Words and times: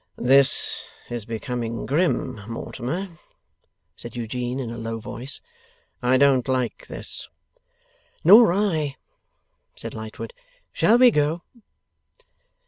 'This 0.17 0.87
is 1.11 1.25
becoming 1.25 1.85
grim, 1.85 2.41
Mortimer,' 2.51 3.17
said 3.95 4.15
Eugene, 4.17 4.59
in 4.59 4.71
a 4.71 4.77
low 4.79 4.97
voice. 4.99 5.41
'I 6.01 6.17
don't 6.17 6.47
like 6.47 6.87
this.' 6.87 7.29
'Nor 8.23 8.51
I' 8.51 8.95
said 9.75 9.93
Lightwood. 9.93 10.33
'Shall 10.73 10.97
we 10.97 11.11
go? 11.11 11.43